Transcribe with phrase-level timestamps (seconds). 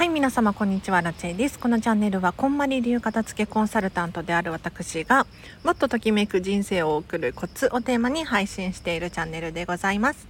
[0.00, 1.58] はい皆様こんにちはラチェです。
[1.58, 5.26] このチャンネルはこんまり流片付けコンサルタントである私が
[5.62, 10.26] もっとときめく人生を送るコツをテーマに配信しているチャンネルでございます。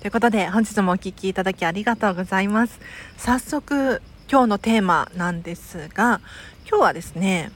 [0.00, 2.80] ということで本日もお聴きいただきありがとうございます。
[3.16, 6.20] 早速今日のテーマなんですが
[6.68, 7.52] 今日はですね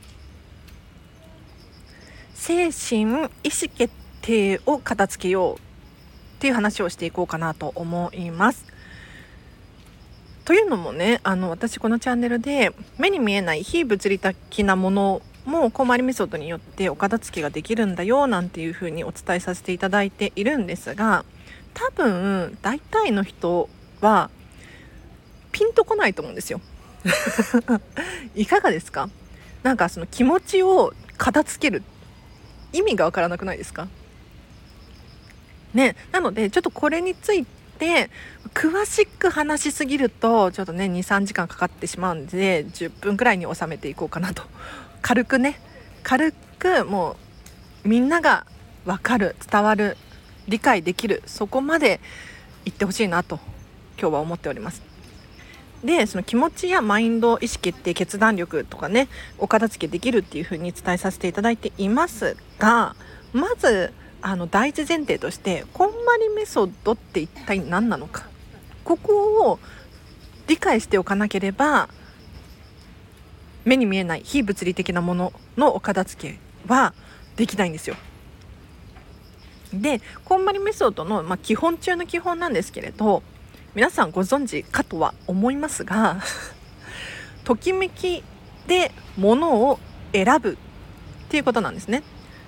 [2.34, 3.29] 精神意思
[3.77, 5.59] 決定を片付けようっ
[6.38, 8.71] ていう話をしていこうかなと思います。
[10.45, 21.24] というのもねあの私このチャンネルで目に見えない非物理的なものもコウマリメソッドによってお片付けができるんだよなんていうふうにお伝えさせていただいているんですが
[21.74, 23.69] 多分大体の人
[24.00, 24.30] は
[25.52, 26.61] ピンとこないと思うんですよ。
[28.34, 29.09] いかがですか？
[29.62, 31.83] なんかその気持ちを片付ける
[32.72, 33.88] 意味がわからなくないですか？
[35.74, 38.10] ねなのでちょっとこれについてで
[38.54, 44.44] 詳しく話しすぎるとちょっとね23時間かかってしまうんで10分くらいに収めていこうかなと
[45.02, 45.61] 軽くね
[46.05, 47.16] 軽くも
[47.84, 48.47] うみんなが
[48.84, 49.97] 分かる伝わる
[50.47, 51.98] 理解できるそこまで
[52.64, 53.41] 言ってほしいなと
[54.00, 54.80] 今日は思っております。
[55.83, 59.08] でその気持ちやマインド意思決定決断力とかね
[59.39, 62.94] お片付けできるっていう風に伝えさせていただいていますが
[63.33, 63.92] まず
[64.23, 68.27] あの第一前提としてこんまりメソッドって一体何なのか？
[68.84, 69.59] ここを
[70.47, 71.89] 理解しておかなければ
[73.64, 76.39] 目に見えない非物理的なもののお片付け
[76.73, 76.95] は
[77.37, 77.97] できないんですよ。
[79.73, 83.23] でこんまりメソッドの、まあ、基本中の基本なんですけれど
[83.75, 86.20] 皆さんご存知かとは思いますが
[87.45, 88.23] ときめき
[88.67, 89.81] で物を
[90.12, 90.57] 選ぶっ
[91.31, 92.03] ていうことなんですね。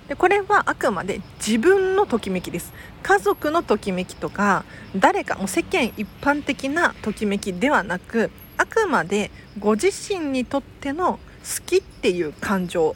[0.07, 2.73] でこれはあくまで自分のときめきです。
[3.01, 4.63] 家族のときめきとか
[4.95, 12.95] 誰かもう世間一般的なときめきではなくあくまでご自身にとっての好きっていう感情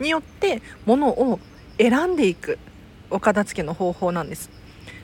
[0.00, 1.40] によってものを
[1.78, 2.58] 選んでいく
[3.10, 4.50] お片付けの方法なんです。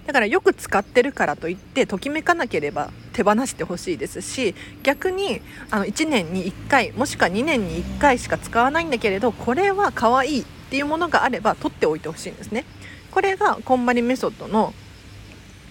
[0.06, 5.40] だからよく使ってるからといってときめかなければ手放してほしいですし逆に
[5.70, 12.64] あの1年に1回もしくは2年に1回しか使わないんだけれどこれは可愛いっていうものがあれば取っておいてほしいんですね。
[13.10, 14.74] これがこんまりメソッドの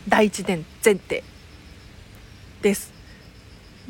[0.07, 1.23] 第一点前提
[2.61, 2.94] です。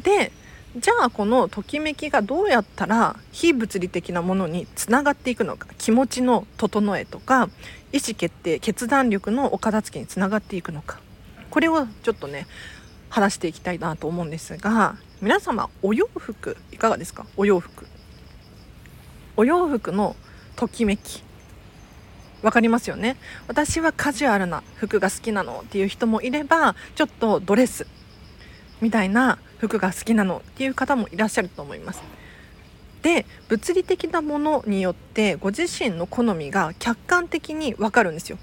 [0.01, 0.31] で
[0.77, 7.49] じゃあこのときめきがどうやったら非物理的なものにつながっていくのか気持ちの整えとか
[7.93, 10.99] 意思決定決断力のお片付けにつながっていくのか。
[11.49, 12.45] これをちょっとね
[13.09, 17.25] 話していきたいなと思うんですが皆様お洋服いかがですか？
[17.37, 17.87] お洋服。
[19.37, 20.17] お洋服の
[20.55, 21.23] ときめき。
[22.41, 23.15] 分かりますよね？
[23.47, 27.87] 私はカジュアルな服が好きなのっていう人もいればちょっとドレス
[28.81, 32.03] みたいな服が好きなのっていう方もいらっしゃると思います。
[33.01, 38.37] で物理的なものによってご自身の好みが客観的に分かるんですよ。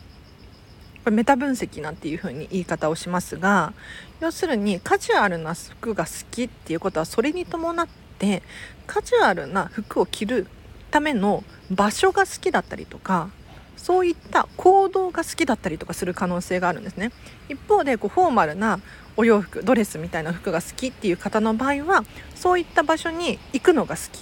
[1.05, 3.73] これメタ分析なんていう風に言い方をしますが
[4.21, 8.43] 要するにカジュアルな服が好きっていうことはそれに伴って
[8.87, 10.47] カジュアルな服を着る
[10.93, 11.43] ための
[11.75, 13.31] 場所が好きだったりとか
[13.77, 17.11] そういった行動が好きだったりとかする可能性があるんですね。
[17.49, 18.79] 一方でこうフォーマルな
[19.17, 24.21] お洋服ドレスみたいな服が好きっていう方の場合はそういった場所に行くのが好きっ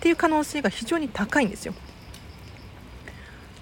[0.00, 1.74] ていう可能性が非常に高いんですよ。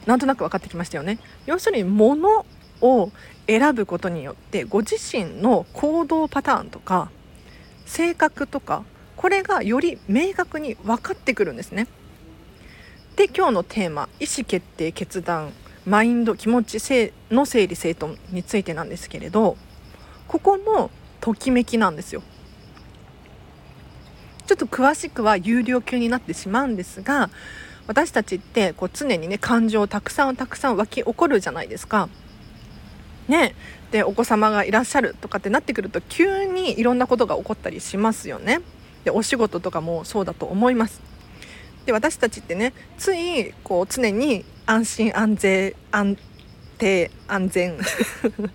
[0.07, 1.19] なんとなく分かってきましたよね。
[1.47, 2.47] 要するに物
[2.81, 3.11] を
[3.47, 7.11] 選ぶことによってご自身の行動パターンとか
[7.87, 8.85] 性格とか
[9.17, 11.87] これがより明確に分かってくるんですね。
[13.17, 15.53] で今日のテーマ意思決定決断
[15.85, 16.79] マインド気持ち
[17.31, 19.57] の整理整頓についてなんですけれど
[20.29, 20.91] ここも
[21.21, 22.23] ときめきなんですよ
[24.47, 27.31] ちょっと詳しくは有料級になってしまうんですが
[27.87, 32.09] 私たちってこう常にね感情をたくさんたくさん湧き起こるじゃないですか。
[33.29, 33.55] ね、
[33.93, 38.61] でお子様がいらっしゃるとかってなってくると急にいろんなことが起こったりしますよね。
[39.05, 41.12] でお仕事とかもそうだと思います。
[41.87, 46.17] で私たちってねついこう常に安心安全安
[46.79, 47.79] 定安全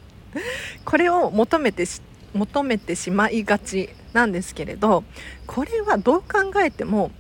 [0.86, 1.86] これを求めて
[2.34, 5.04] 求めてしまいがちなんですけれど
[5.46, 7.12] これはどう考えても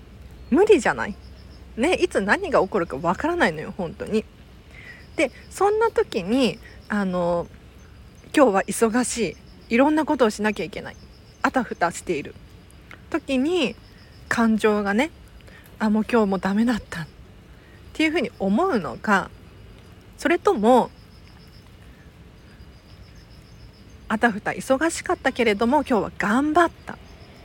[0.49, 1.15] 無理じゃない。
[1.75, 4.25] ね、いつ何が起こるかわからないのよ本当に。
[5.15, 6.59] でそんな時に
[6.89, 7.47] あの
[8.35, 9.35] 今日は忙し
[9.69, 10.95] いいろんなことをしなきゃいけない
[11.41, 12.35] あたふたしている
[13.09, 13.75] 時に
[14.29, 15.11] 感情がね
[15.79, 17.07] あもう今日もダメだったっ
[17.93, 19.29] ていうふうに思うのか
[20.17, 20.89] それとも
[24.09, 26.97] あたふた忙しかったけれども今日は頑張った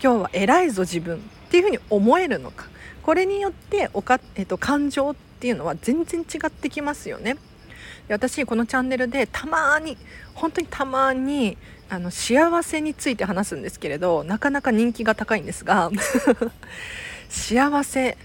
[0.02, 1.20] 今日は偉いぞ自分っ
[1.50, 2.66] ていうふうに思えるのか
[3.02, 7.36] これによっておか、えっと、感情っていうのは全然違ってきますよね。
[8.08, 9.96] 私このチャンネルでたまに
[10.34, 11.56] 本当にたまに
[11.88, 15.90] あの幸せについて話すんですけれどなかなか人気が高いんですが
[17.32, 18.18] 幸せ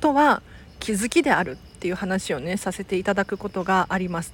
[0.00, 0.42] とは
[0.80, 4.32] 気づきであるっていう話をねさせていただくことがあります。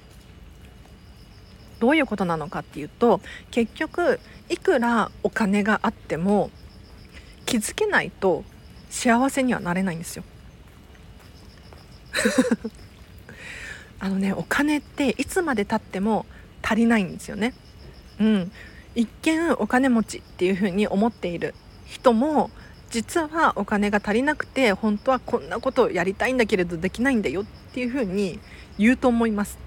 [1.79, 3.19] どういうことなのかっていうと
[3.51, 6.49] 結局いくらお金があっても
[7.45, 8.45] 気づけないと
[8.89, 10.23] 幸せにはなれないんですよ。
[13.99, 16.25] あのねお金っていつまでたっても
[16.63, 17.53] 足りないんですよね。
[18.21, 18.51] うん、
[18.95, 21.53] 一見お金持ちっていう風に思っている
[21.85, 22.49] 人も
[22.95, 28.39] 実はお金が足りなくて本当はこんなことをやりたいんだけれどできないんだよっていう風に
[28.77, 29.57] 言うと思います。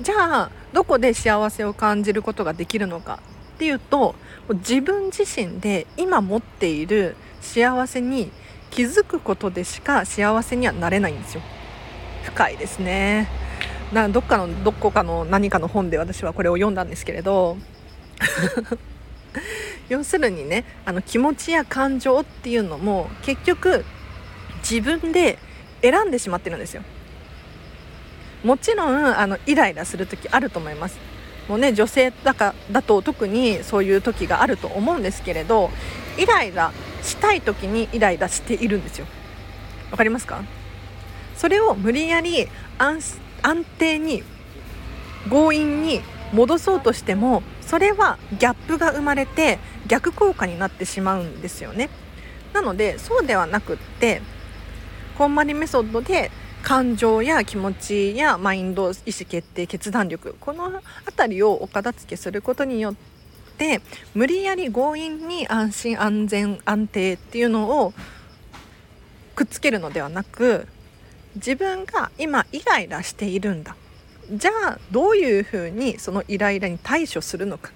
[0.00, 3.18] じゃあどこで幸せを感じることができるのか
[3.56, 4.14] っていうと
[4.52, 8.30] 自分自身で今持っている幸せに
[8.70, 11.42] 気づくことでしか幸せにはなれないんですよ。
[12.22, 13.26] 深いですね。
[13.92, 17.56] などっかのどこかの何かの本で私はこれを読んだんですけれど。
[19.88, 23.84] 要するにねあの気持ちや感情っていうのも結局
[24.68, 25.38] 自分で
[25.82, 26.82] 選んでしまってるんですよ。
[28.44, 30.98] もちろんあのイライラする時あると思います。
[31.48, 35.70] もうね女性だかだと特にそういう時があると思うんですけれど
[36.18, 39.06] イライラしたい時にイライラしているんですよ。
[39.90, 40.42] わかりますか？
[41.36, 42.48] それを無理やり
[42.78, 43.20] 安
[43.78, 44.22] 定に
[45.30, 46.02] 強引に
[46.32, 49.58] 戻そうとしてもそれはギャップが生まれて
[49.88, 51.88] 逆効果になってしまうんですよね。
[52.52, 54.22] なのでそうではなくって
[55.16, 56.30] こんまりメソッドで
[56.62, 62.94] 感情や気持ちやマインド意思決定決断力この辺りをお片付けすることによっ
[63.58, 63.80] て
[64.14, 67.92] 無理やり強引に安心安全安定っていうのを
[69.34, 70.66] くっつけるのではなく
[71.36, 73.76] 自分が今イライラしているんだ。
[74.30, 77.70] じゃあどういうふうにそのイライラに対処するのか。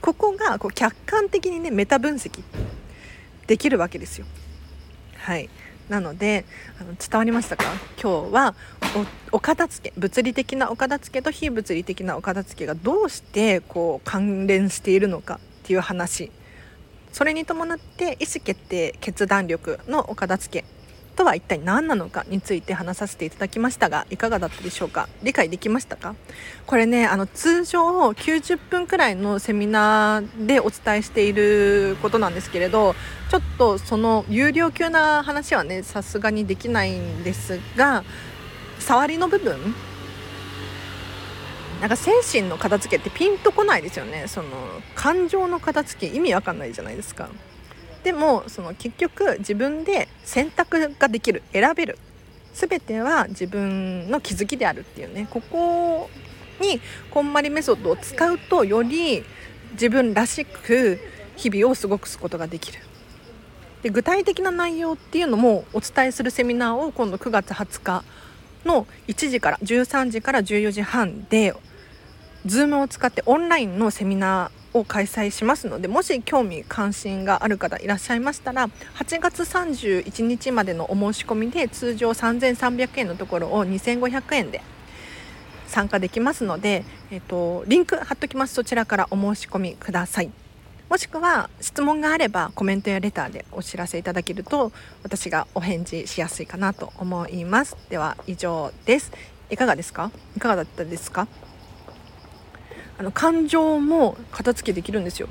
[0.00, 2.42] ここがこう客観的にねメタ分析
[3.46, 4.26] できるわけですよ。
[5.16, 5.48] はい。
[5.88, 6.44] なので
[6.78, 7.64] あの伝わりましたか？
[8.00, 8.54] 今日は
[9.32, 15.36] お片付け物理的なお片付けと非物理的なお片付けがどうしてこう関連しているのか？
[15.36, 16.30] っていう話。
[17.10, 20.66] それに伴って意思決定決断力のお片付け
[21.18, 25.08] とは一体何なのかについて話させていただきましたがいかがだったでしょうか？
[25.24, 26.14] 理解できましたか？
[26.64, 32.94] これねあの通常90分くらいのセミナーでお伝えしていることなんですけれど
[33.30, 38.04] ちょっとその有料級な話はねさすがにできないんですが
[38.78, 39.74] 触りの部分？
[41.80, 44.28] なんか精神の片付けってピンとこないですよね。
[44.28, 44.48] その
[44.94, 47.28] 感情の片付け意味わかんないじゃないですか。
[48.02, 51.98] でもその結局自分で選択ができる選べる。
[52.54, 55.28] 全ては自分の気づきであるっていうね。
[55.30, 56.10] ここ
[56.60, 56.80] に
[57.10, 59.24] こんまりメソッドを使うとより
[59.72, 60.98] 自分らしく
[61.36, 62.80] 日々を過ごすことができる。
[63.82, 68.04] で具体的な内容っていうのもお伝えするセミナーを今度9月20日
[68.64, 71.54] の1時から13時から14時半で
[72.44, 84.62] Zoom を使ってオンラインのセミナーを開催しますのでもし興味関心がある方いらっしゃいましたら8月31日までのお申し込みで通常3300円のところを2500円で
[85.66, 88.54] 参加できますので、えっと、リンク貼っときます。
[88.54, 90.30] そちらからお申し込みください。
[90.88, 97.76] もしくは質問があればコメントやレターでお知らせいただけると私がお返事しやすいかなと思います。
[97.90, 99.12] では以上です。
[99.50, 100.10] いかがですか？
[100.38, 101.28] いかがだったですか？
[102.98, 105.28] あの感情も片付けできるんですよ。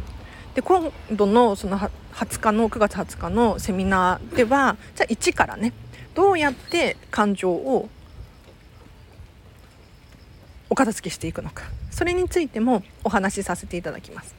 [0.55, 5.73] で今度のその20日の9月20日のセミナーではじゃあ1からね
[6.15, 7.89] どうやって感情を
[10.69, 14.35] お片付けしていくのかそれについてもお話しさせていただきます。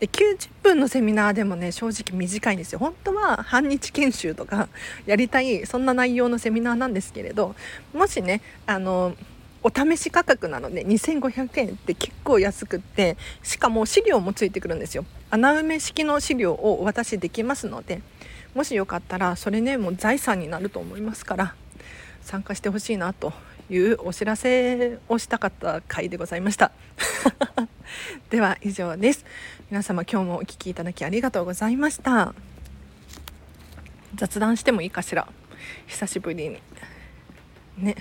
[0.00, 4.68] で90分のセミナーでもね正直短いんですよ本当は半日研修とか
[5.06, 7.54] やりたいそんな内容のセミナーなんですけれど
[7.94, 9.14] もしねあの
[9.62, 15.04] お試し価格なので2500円って結構安くってしかも資料もついてくるんですよ。
[15.30, 18.02] 穴埋め式の資料をお渡しできますので
[18.54, 21.54] もしよかったらそれねもう財産になると思いますから
[22.22, 23.32] 参加してほしいなと
[23.70, 26.72] いうお知らせをしたかった回でございました。
[28.30, 29.24] では以上です。
[29.70, 32.34] 皆様今日もお聴きいただきありがとうございました。
[34.14, 35.26] 雑談してもいいかしら。
[35.86, 36.58] 久しぶりに。
[37.78, 37.96] ね。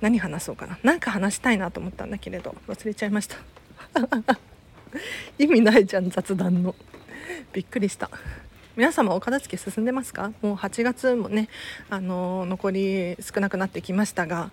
[0.00, 0.78] 何話そうかな？
[0.82, 2.54] 何か話したいなと思ったんだけれど。
[2.68, 3.36] 忘れちゃいました。
[5.38, 6.74] 意味ないじゃん雑談の。
[7.52, 8.10] びっくりした。
[8.76, 10.32] 皆様お片付け進んでますか？
[10.42, 11.48] もう8月もね
[11.90, 14.50] あの残り少なくなってきましたが。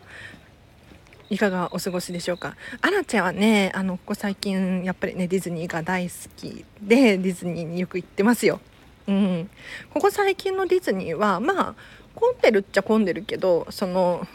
[1.30, 2.56] いかがお過ごしでしょうか？
[2.82, 8.62] アラちゃんはねあのここ最近やっぱりねディズニーが大好きでディズニーによく行ってますよ。
[9.08, 9.50] うん、
[9.94, 11.75] ここ最近のディズニーはまあ
[12.16, 14.25] 混んでるっちゃ混んでるけどその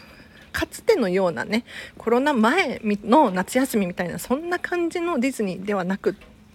[0.52, 1.64] かつてのようなね
[1.98, 6.14] コロナ前の夏休みみたいなそんな感じのディズニーではなくっ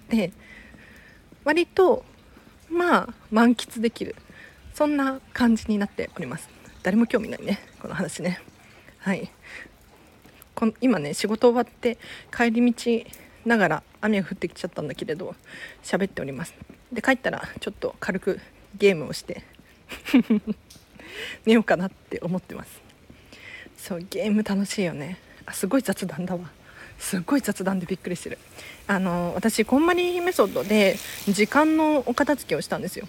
[0.09, 0.31] て
[1.43, 2.05] 割と
[2.69, 4.15] まあ満喫できる
[4.73, 6.49] そんな感じになっております。
[6.83, 8.39] 誰も興味ないねこの話ね。
[8.99, 9.31] はい。
[10.53, 11.97] この今ね仕事終わって
[12.35, 13.09] 帰り道
[13.45, 15.35] ながら雨が降ってきちゃったんだけれど
[15.83, 16.53] 喋っております。
[16.91, 18.39] で帰ったらちょっと軽く
[18.77, 19.43] ゲームをして
[21.45, 22.86] 寝ようかなって思ってます。
[23.87, 25.17] そうゲーム楽しいよね。
[25.45, 26.41] あすごい雑談だわ。
[26.99, 28.37] すっごい雑談でびっくりしてる。
[28.85, 33.07] あの私こんまりメソッドで時間のお片付けをしたんですよ。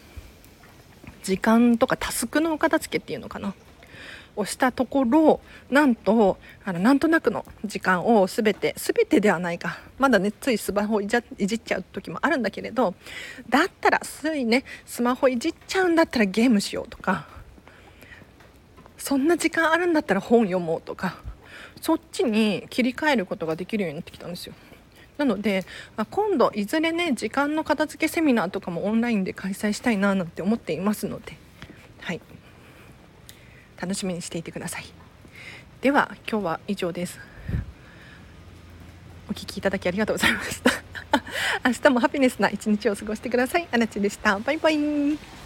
[1.24, 3.54] 時間とかタスクのお片付けっていうのかな。
[4.36, 9.80] をしたところなんとあのなんとなくの時間を全て全てではないか。
[9.98, 11.22] まだねついスマホいじっ
[11.58, 12.94] ちゃう時もあるんだけれど
[13.48, 17.26] だったらついねスマホいじっちゃうんだったらゲームしようとか
[18.98, 21.16] そんな時間あるんだったら本読もうとか
[21.80, 24.54] そっちに切り替えることができるようになってきたんですよ。
[25.16, 25.64] なので
[26.10, 31.36] 今度いずれね時間の片付けセミナーとかもオンラインで開催したいななんて思っていますので
[32.00, 32.20] はい。
[33.80, 34.84] 楽しみにしていてください。
[35.80, 37.18] では今日は以上です。
[39.28, 40.70] お聞きいただきありがとうございました。
[41.64, 43.68] 明日もハピネスな一日を過ごしてください。
[43.70, 44.38] あなちでした。
[44.38, 45.37] バイバイ。